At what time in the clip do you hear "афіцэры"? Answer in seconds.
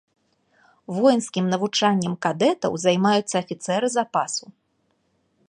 3.43-3.87